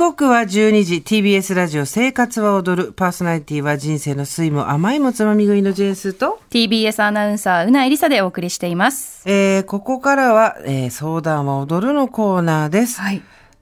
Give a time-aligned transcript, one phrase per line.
[0.00, 9.28] 刻は12時 TBS ラジオ生活は踊るパーソナリティは人生の酸いも甘いもつまみ食いのジェンスと TBS アナウンサーうなえりさでお送りしています。
[9.28, 12.98] えー、ここからは、えー、相談は踊るのコーナーです。
[12.98, 13.16] はい。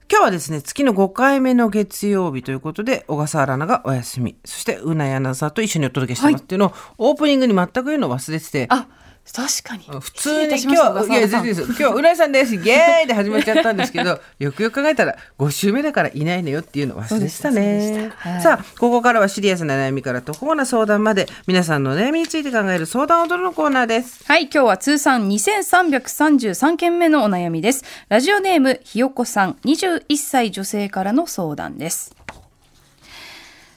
[0.09, 8.87] 今日はですね、月の5回目の月曜日ということで、小笠原アナがお休み、そしてうないアナウンサーと一緒にお届けしてますっていうのを、オープニングに全く言うのを忘れてて、あ、
[9.33, 10.01] 確かに。
[10.01, 10.73] 普通に今
[11.03, 11.63] 日、いや、全然です。
[11.63, 12.55] 今日、うなえさんです。
[12.55, 18.11] イエーイで始まっちゃったんですけど、 よくよく考えたら、5週目だからいないのよっていうのを忘れてたね。
[18.17, 24.25] はいさあ、ここからはシリアスな悩みから途方な相談まで、皆さんの悩みについて考える相談踊るのコーナーです。
[24.27, 27.85] はい、今日は通算2333件目のお悩みです。
[28.09, 32.15] ラジオネームひよこさん、21歳女性からの相談です。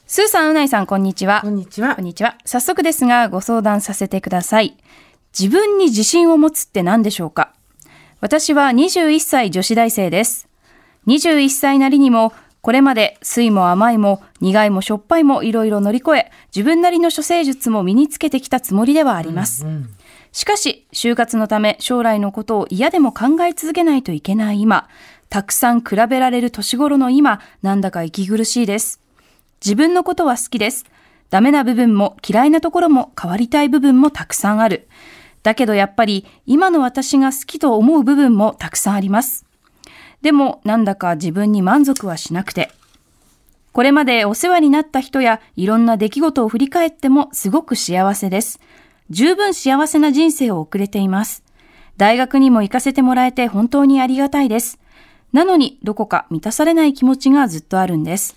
[0.08, 1.40] スーさん、うないさん、こんにちは。
[1.42, 2.06] こんにちはこん。
[2.06, 2.36] にちは。
[2.46, 4.76] 早速ですが、ご相談させてください。
[5.38, 7.54] 自分に自信を持つって何でしょうか？
[8.20, 10.48] 私は21歳女子大生です。
[11.08, 19.66] 21歳なりにも、これまで酸いも甘いも苦いもしょっぱいもいろいろ乗り越え、自分なりの処世術も身につけてきたつもりではあります。
[20.32, 24.88] しかし、就活のため将来のことを嫌でも考え続けないといけない今、
[25.30, 29.00] たくさん比べられる年頃の今、なんだか息苦しいです。
[29.64, 30.86] 自分のことは好きです。
[31.32, 34.88] ダメな部分も嫌いなところも変わりたい部分もたくさんある。
[35.44, 39.46] だけどやっぱり今の私が好きと思う部分もたくさんあります。
[40.22, 42.72] でもなんだか自分に満足はしなくて。
[43.74, 48.60] これまでお世話になった人やいろんな出来事を振り返ってもすごく幸せです。
[49.10, 51.44] 十分幸せな人生を送れています。
[51.98, 54.80] 大学にも行かせてもらえて本当にありがたいです。
[55.32, 58.36] なのにどこか満たされない気持ちがずっとあるんです。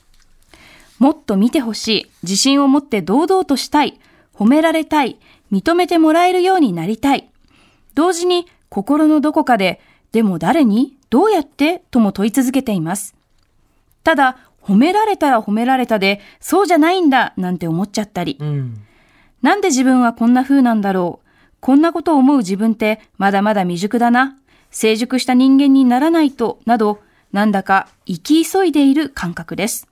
[0.99, 2.11] もっと見てほしい。
[2.23, 3.99] 自信を持って堂々としたい。
[4.33, 5.19] 褒められたい。
[5.53, 7.29] 認めてもらえるようになりたい。
[7.95, 9.81] 同時に心のどこかで、
[10.13, 13.15] でも誰にどうやってとも問い続けています。
[14.03, 18.37] ただ、褒められたら褒められたで、そうじゃないんだなんて思っちゃったり。
[18.41, 18.85] うん。
[19.43, 21.29] なんで自分はこんな風なんだろう。
[21.61, 24.37] こんなことを思う自分ってまだまだ未熟だな。
[24.71, 27.01] 成熟した人間にならないと、など、
[27.33, 29.87] なんだか生き急いでいる感覚です。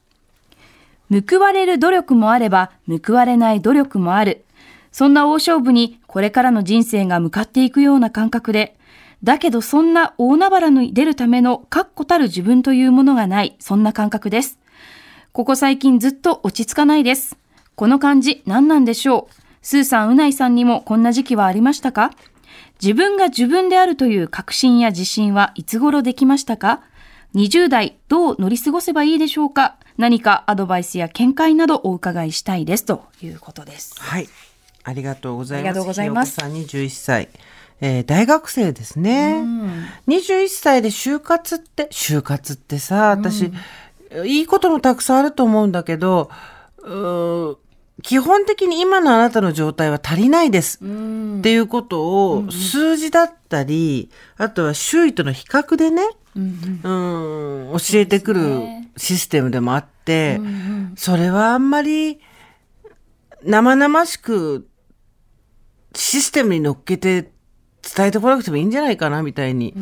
[1.11, 4.45] 報われる努力もあれば、報われない努力もある。
[4.93, 8.77] そんな大勝負にこれからの人生が向かっていくような感覚で、
[9.23, 14.59] だけどそんな大海原に出るための確固たる自分というものがない、そんな感覚です。
[15.33, 17.37] ここ最近ずっと落ち着かないです。
[17.75, 19.35] この感じ何なんでしょう？
[19.63, 22.11] スーさん、うないさんにもこんな時期はありましたか？
[22.83, 26.83] 自分が自分であるという確信や自信はいつ頃できましたか
[27.35, 29.77] ?20 代どう乗り過ごせばいいでしょうか？
[29.97, 33.95] 何かアドバイスや見解などお伺いしたいですということです。
[34.01, 34.29] はい。
[34.85, 35.69] ありがとうございます。
[35.69, 37.29] ありがとうございますひよこさん21歳。
[37.81, 39.43] えー大学生ですね。
[40.07, 43.53] 21歳で就活って、就活ってさ、私、
[44.25, 46.31] いいこともたくさんあると思うんだけど、
[48.03, 50.79] 基本的に今のあなたの状態は足りないです。
[50.79, 50.79] っ
[51.43, 56.03] ていうことを数字だったり、あとは周囲との比較でね、
[56.35, 58.61] うん教えてくる
[58.97, 60.41] システムでもあって、
[60.97, 62.21] それはあんまり
[63.45, 64.67] 生々しく
[65.95, 67.31] システムに乗っけて
[67.83, 69.75] 伝えてこなくてもいいんじゃないかなみたいに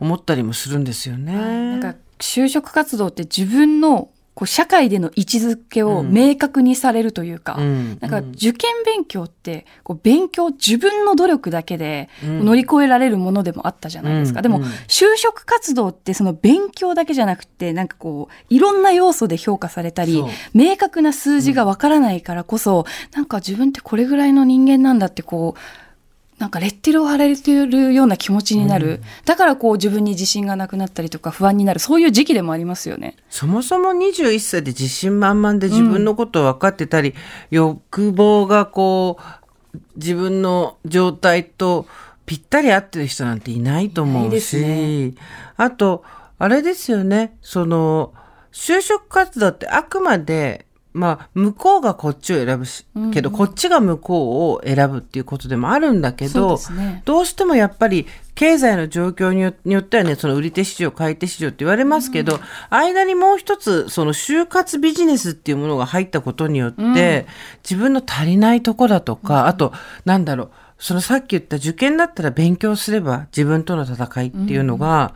[0.00, 1.32] 思ったりもするんですよね。
[1.32, 7.98] なんか就職活動って自分のこう社会での位置づけを明確にされるというか、うん。
[7.98, 14.40] なんか受験勉強ってこう勉強自分の努力だけで乗り越えられるものでもあったじゃないですか。
[14.40, 14.62] でもうん。
[14.62, 20.22] うん就職活動ってその勉強だけじゃなくてなんかこういろんな要素で評価されたり
[20.54, 25.60] 明確な数字がわからないからこそ、なんか自分ってこれぐらいの人間なんだってこう
[26.38, 29.02] なんかレッテルを貼られてるような気持ちになる。
[29.24, 31.80] だからこう自分に自信がなくなったりとか不安になる。
[31.80, 33.16] そういう時期でもありますよね。
[33.28, 37.14] そもそも21歳で自信満々で自分のことを分かってたり、
[37.50, 39.18] 欲望がこ
[39.74, 41.86] う、自分の状態と
[42.24, 45.14] ぴったり合ってる人なんていないと思うし、すね
[45.56, 46.04] あと、
[46.38, 48.12] あれですよね、その、
[48.52, 57.02] 就職活動ってあくまで、まあ、向こうがこっちを選ぶし、けど、こっちが向こうを選ぶっていうことでもあるんだけど、ね。
[57.04, 62.40] どうしてもやっぱり経済の状況によによってはね、その売り手市場、買い手市場って言われますけど、
[62.70, 67.26] 間にもう一つ、その就活ビジネスっていうものが入ったことによって、
[67.68, 69.72] 自分の足りないとこだとか、あと、
[70.04, 75.12] なんだろう、そのさっき言った受験だったら勉強すれば自分との戦いっていうのが、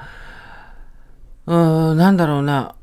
[1.47, 2.75] うーん、なんだろうな、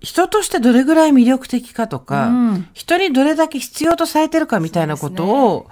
[0.00, 2.30] 人としてどれぐらい魅力的かとか、
[2.72, 5.68] 人にどれだけ必要とされてるかみたいなことを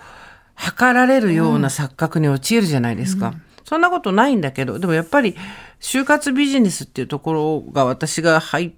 [0.54, 3.34] 測られるような錯覚に陥るじゃないですか。
[3.64, 5.36] そんなことないんだけど、でもやっぱり
[5.80, 8.72] 就活ビジネスっていうところが私が入っ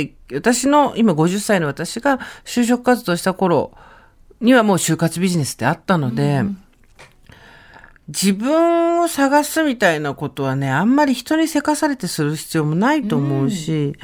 [0.00, 3.72] って、私の今50歳の私が就職活動した頃
[4.40, 6.42] にはもう就活ビジネスってあったので、
[8.08, 13.94] 自分を探すみたいなことはね、あんまり人にせかされてする必要もないと思うし、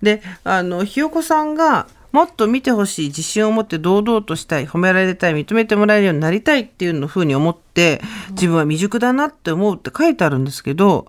[0.00, 11.06] で、あの、ひよこさんが、もっと見てほしい、自信を持って堂々としたい、褒められたい、認めてもらえるようになりたいっていうのふうに思って、自分は未熟だなって思うって書いてあるんですけど、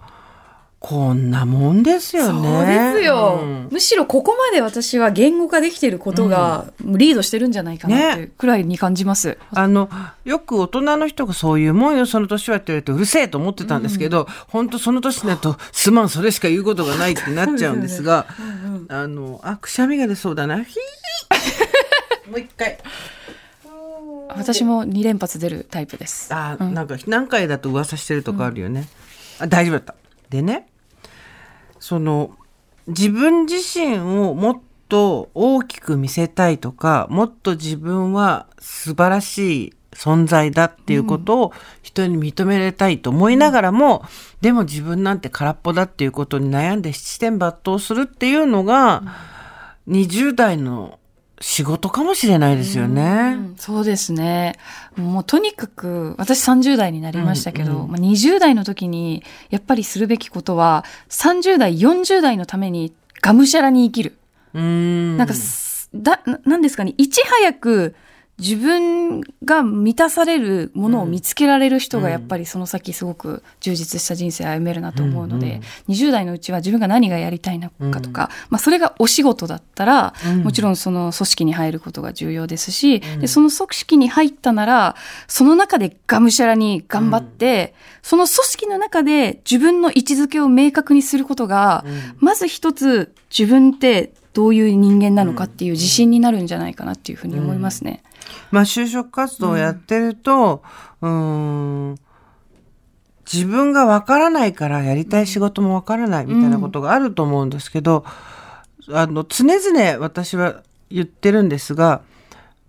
[0.82, 2.42] こんなもんですよね。
[2.42, 9.38] そうですよ、うんむしろここまで私は言語化できていることがリードしてるんじゃないかなってくらいに感じます。
[9.52, 9.90] あの、
[10.26, 18.26] よく大人の人がそういうもんよ、その年はって言われてうるせえと思ってたんですけど、本当その年になると、すまん、それしか言うことがないってなっちゃうんですが、
[18.90, 20.64] あの、あ、くしゃみが出そうだな。
[20.64, 22.78] ひーもう一回。
[24.36, 26.34] 私も2連発出るタイプです。
[26.34, 28.88] あ、なんか何回だと噂してるとかあるよね。
[29.40, 29.96] あ、大丈夫だった。
[30.30, 30.68] でね、
[31.82, 32.38] その、
[32.88, 44.06] 自分自身をもっと大きく見せたいとか、もっと自分は素晴らしい存在だっていうことを人に認められたいと思いながらも、
[44.42, 49.04] でも自分なんて空っぽだっていうことに悩んで七点抜刀するっていうのが、
[49.88, 51.00] 20代の
[51.42, 53.36] 仕事かもしれないですよね。
[53.36, 54.56] うんそうですね。
[54.96, 64.18] もうとにかく、私30代になりましたけど、まあ、20代の時にやっぱりするべきことは、30代、40代のためにがむしゃらに生きる。
[64.54, 65.18] うーん。
[65.18, 67.96] なんかす、だ、ななんですかね、いち早く
[68.42, 84.96] 自分が満たされるものを見つけられる人がやっぱりその先すごく充実した人生を歩めるなと思うので、20代のうちは自分が何がやりたいのかとか、まあそれがお仕事だったら、もちろんその組織に入ることが重要ですし、で、その組織に入ったなら、
[85.28, 91.86] その中でがむしゃらに頑張って、その組織の中で自分の位置づけを明確にすることが、
[92.18, 98.04] まず一つ自分ってどういう人間なのかっていう自信になるんじゃないかなっていうふうに思いますね。
[98.52, 100.64] まあ、就職活動をやってると、
[101.02, 101.96] うーん、
[103.32, 108.06] 自分がわからないからやりたい仕事もわからないみたいなことがあると思うんですけど、
[108.90, 112.02] あの、常々私は言ってるんですが、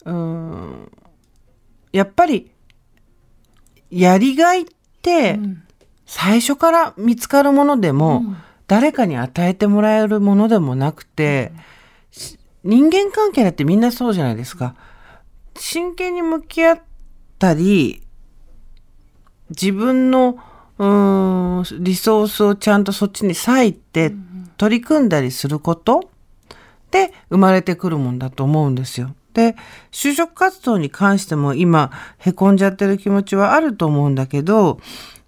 [0.05, 0.93] うーん、
[1.93, 2.51] やっぱり、
[3.91, 4.65] やりがいっ
[5.03, 5.39] て、
[6.07, 8.25] 最初から見つかるものでも、
[8.73, 11.53] 誰かに与えてもらえるものでもなくて、
[12.11, 14.77] し人間関係だってみんなそうじゃないですか。
[15.59, 16.83] 真剣に向き合っ
[17.39, 18.03] たり、
[19.51, 20.39] 自分の、
[20.79, 24.15] うーん、リソースをちゃんとそっちに割いて
[24.57, 26.09] 取り組んだりすること
[26.91, 29.15] で生まれてくるもんだと思うんですよ。
[29.35, 29.55] で、
[29.91, 34.81] 就職活動に関しても今、へこんじゃってる気持ちはあると思うんだけど、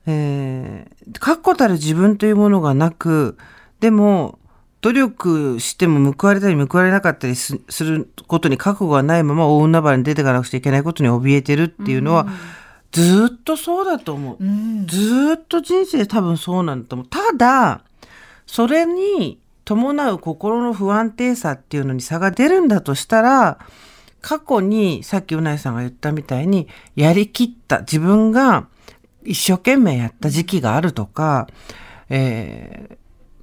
[0.06, 3.37] えー、確固たる自分というものがなく、
[3.81, 4.39] でも、
[4.85, 12.27] 努力しても報われたり報われなかったりすすることに覚悟がないまま大海原に出ていかなくちゃいけないことに怯えてるっていうのは、
[12.93, 14.37] ずーっとそうだと思う。
[14.87, 17.09] ずーっと人生多分そうなんだと思う。
[17.09, 17.81] ただ、
[18.47, 23.59] それに伴う心の不安定さっていうのに差が出るんだとしたら、
[24.21, 28.69] 過去にさっきうなえさんが言ったみたいに、やりきった自分が
[29.25, 31.49] 一生懸命やった時期があるとか、
[32.09, 32.96] えー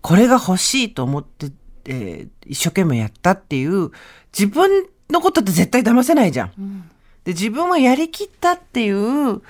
[0.03, 1.51] これが欲しいと思って、
[1.85, 3.91] えー一生懸命やったっていう、
[4.37, 6.89] 自分のことって絶対騙せないじゃん。
[7.23, 9.41] で、自分はやりきったっていう、う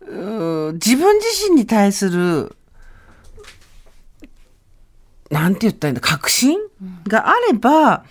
[0.00, 2.56] ー自分自身に対する、
[5.30, 6.58] なんて言ったらいいんだ、確信
[7.06, 8.04] があれば、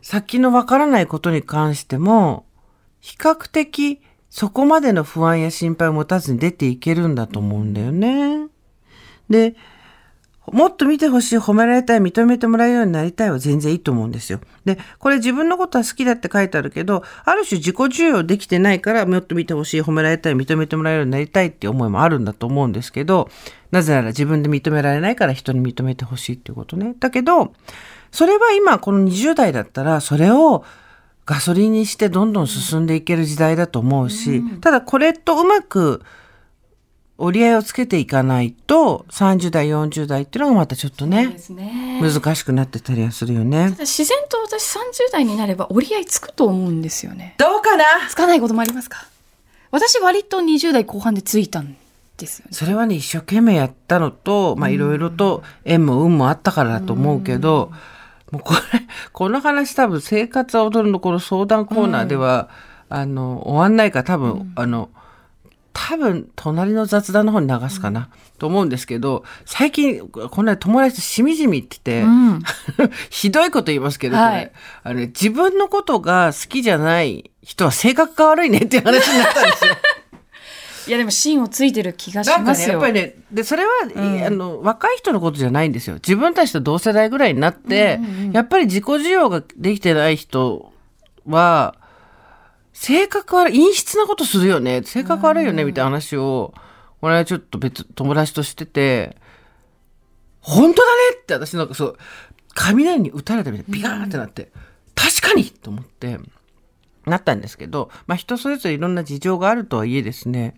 [0.00, 2.46] 先のわからないことに関しても、
[3.00, 8.48] 比較的そこまでの不安や心配を持たずに出ていけるんだと思うんだよね。
[9.28, 9.56] で、
[10.52, 14.40] もっと見てほしい、褒められたい、認めてもらえるようになりたいは全然いいと思うんですよ。
[14.64, 23.28] で、これ自分のことは好きだって書いてあるけど、ある種自己需要できてないから、もっと見てほしい、褒められたい、認めてもらえるようになりたいっていう思いもあるんだと思うんですけど、
[23.70, 26.94] なぜなら自分で認められないから人に認めてほしいっていうことね。
[26.98, 27.52] だけど、
[28.10, 30.64] それは今この20代だったら、それを
[31.28, 36.02] ガソリンにしてどんどん進んでいける時代だと思うし、ただこれとうまく
[37.18, 42.00] 折り合いをつけていかないと、30代、40代っていうのがまたちょっとね、すね。
[42.00, 43.76] 難しくなってたりはするよね。
[43.80, 44.80] 自然と私30
[45.12, 47.34] 代になれば折り合いつくと思うんですよね。
[47.36, 47.84] どうかな？
[48.08, 49.06] つかないこともありますか？
[49.70, 51.76] 私割と20代後半でついたん
[52.16, 52.52] ですよね。
[52.52, 57.70] それはね、一生懸命やったのと、まあいろいろと縁も運もあったからだと思うけど、
[58.30, 58.60] もうこれ、
[59.12, 62.48] この話多分生活は踊るのこの相談コーナーでは、
[62.88, 64.90] あの、終わんないから多分、あの、
[65.80, 68.08] 多分隣の雑談の方に流すかな、
[68.38, 72.42] と思うんですけど最近この間友達としみじみ言ってて、うん。
[73.10, 74.46] ひどいこと言いますけど、はい。
[74.48, 79.70] これあのね自分のことが好きじゃない人は性格が悪いねっていう話になったんですよ。
[80.88, 82.72] いやでも芯をついてる気がしなんかね、ますよ。
[82.72, 84.24] やっぱりね、で、それは、ん。
[84.24, 85.96] あの、若い人のことじゃないんですよ。
[85.96, 88.00] 自分たちと同世代ぐらいになって、
[88.32, 90.72] やっぱり自己需要ができてない人
[91.26, 91.74] は、
[92.72, 96.54] 性格悪い、陰湿なことするよね、性格悪いよね、みたいな話を、
[97.00, 99.16] これはちょっと別、友達としてて、
[100.40, 101.98] 本当だねって私なんかそう、
[102.54, 104.50] 雷に打たれたみたいにビカーンってなって、
[104.94, 106.18] 確かにと思って、
[107.08, 110.54] なったんですけど、まあ人それぞれいろんな事情があるとはいえですね、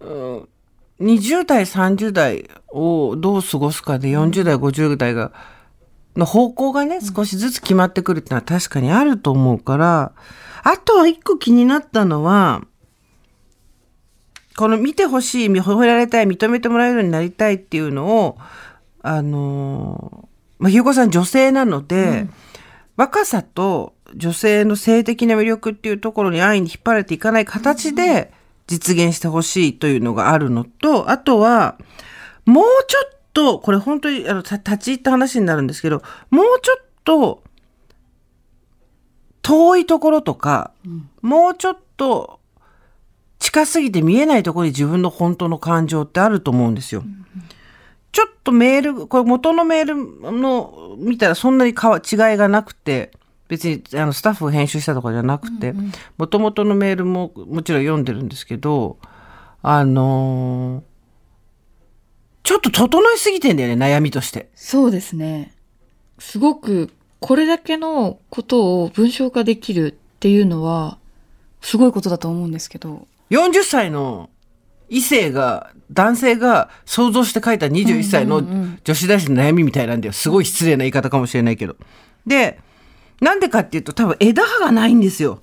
[0.00, 0.48] うん
[1.00, 5.32] 20代、30代をどう過ごすかで40代、50代が、
[6.16, 10.12] の方向がね、少しずつ決まってくるってのは確かにあると思うから、
[10.62, 12.62] あとは一個気になったのは、
[14.56, 18.38] この見てほしい、褒められたい、認めてもらえるようになりたいっていうのを、
[19.02, 22.26] あのー、まあ、ひよこさん女性なので、
[22.96, 28.32] 若さと女性の性的な魅力っていうところに安易に引っ張られていかない形で
[28.66, 31.78] 実現してほしいというのがあるのと、あとは、
[32.44, 37.42] もうちょっと、これ本当にあのた立ち入った話になるんですけど、もうちょっと、
[39.42, 40.72] 遠いところとか、
[41.22, 42.40] もうちょっと
[43.38, 47.04] 近すぎて見えないところに自分の本当の感情ってあると思うんですよ。
[48.12, 51.76] ちょっとメール、これ元のメールの見たらそんなに違い
[52.36, 53.12] がなくて、
[53.48, 55.74] 別にあのスタッフが編集したとかじゃなくて、
[56.18, 58.98] 元々のメールももちろん読んでるんですけど、
[59.62, 60.96] あのー
[62.46, 64.50] ちょっと整いすぎてんだよね、悩みとして。
[64.54, 65.52] そうですね。
[66.20, 70.98] すごく、これだけのことを文章化できるっていうのは、
[71.60, 73.08] すごいことだと思うんですけど。
[73.30, 74.30] 40歳の
[74.88, 78.44] 異性が、男性が想像して書いた21歳の
[78.84, 80.12] 女子大生の悩みみたいなんだよ。
[80.12, 81.74] すごい失礼な言い方かもしれないけど。
[82.28, 82.60] で、
[83.20, 85.40] なんでかっていうと多分枝葉がないんですよ。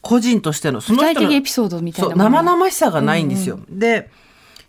[0.00, 0.80] 個人としての。
[0.80, 3.58] そ具体の人の的エピソードみたいな生々しさがないんですよ。
[3.68, 4.10] で、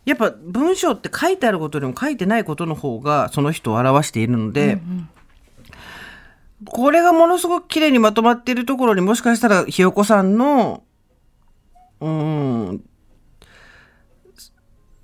[0.05, 4.79] やっぱ文章って書いてあることよりも書いてないことの方がその人を表しているので、
[6.65, 10.83] これがものすごく綺麗にまとまっているところにもしかしたらひよこさんの、
[11.99, 12.83] うーん、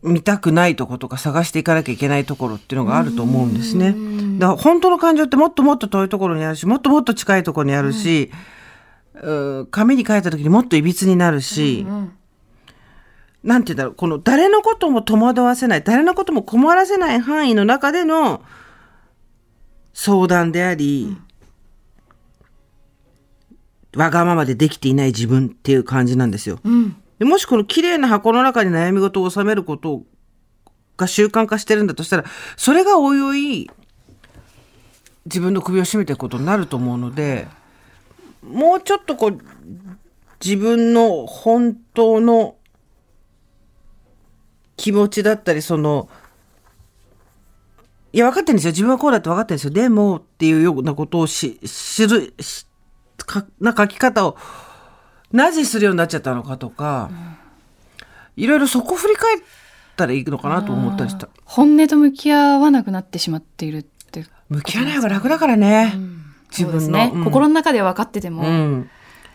[0.03, 3.95] 見たくないとことか探していかなきゃいけないところっていうのがあると思うんですね。
[4.39, 8.31] だから本当の感情ってもっともっと遠いところにあるし、もっともっと近いところにあるし、
[9.21, 9.67] うん。
[9.69, 11.85] 紙に書いた時にもっといびつになるし、
[13.43, 18.41] なんて言うんだろう、この誰のことも戸惑わせない、誰のことも困らせない範囲の中での
[19.93, 21.17] 相談であり、
[23.95, 26.59] わがままでできていない自分っていう感じなんですよ。
[27.21, 30.01] でもしこの綺麗な箱の中に悩み事を収めること
[30.97, 32.25] が習慣化してるんだとしたら、
[32.57, 33.69] それがおいおい
[35.25, 37.47] 自分の首を絞めていくことになると思うので、
[38.41, 39.39] もうちょっとこう、
[40.43, 42.55] 自分の本当の
[44.75, 46.09] 気持ちだったり、その、
[48.13, 48.71] いや、分かってるんですよ。
[48.71, 49.69] 自分はこうだって分かってるんですよ。
[49.69, 52.65] でも、っていうようなことをし、知る、し
[53.17, 54.37] かな書き方を、
[55.31, 57.09] なぜするようになっちゃったのかとか、
[58.35, 59.41] いろいろそこ振り返っ
[59.95, 61.29] たらいいのかなと思ったりした。
[61.45, 64.25] 本音と向き合わなくなってしまっているって。
[64.49, 65.93] 向き合わない方が楽だからね。
[65.95, 66.97] うです分の。
[66.97, 67.11] ね。
[67.13, 68.43] うん心の中では分かってても。
[68.43, 68.89] うん。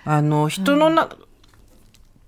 [0.04, 1.08] あの、人のな、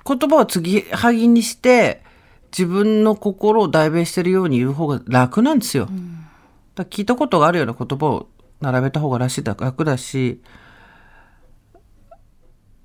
[0.07, 2.03] 言葉を継ぎはぎにして、
[2.51, 5.89] 自分の心を代弁してるように言う方が楽なんですよ。
[6.75, 8.29] だ聞いたことがあるような言葉を
[8.61, 10.41] 並べた方がらしいだ楽だし、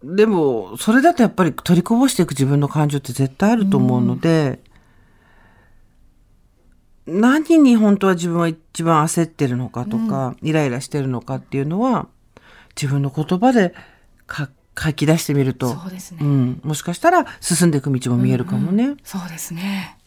[0.03, 4.59] でも、それだとやっぱり取りこぼしていく自分の感情って絶対あると思うので、
[7.05, 12.07] 何に本当は自分は一番焦ってるのかとか、イライラしてるのかっていうのは、
[12.75, 13.73] 自分の言葉で
[14.27, 18.95] か書き出してみると、そうですねうん、もしかしたら進んでいく道も見えるかもね。
[19.03, 19.97] そうですね。